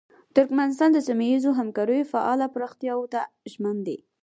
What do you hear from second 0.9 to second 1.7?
د سیمه ییزو